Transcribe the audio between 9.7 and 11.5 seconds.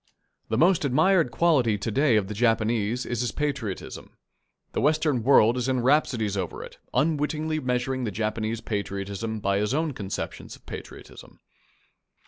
own conceptions of patriotism.